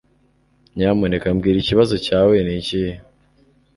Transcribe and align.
Nyamuneka 0.75 1.27
mbwira 1.35 1.57
ikibazo 1.61 1.95
cyawe 2.05 2.35
nikihe? 2.45 2.91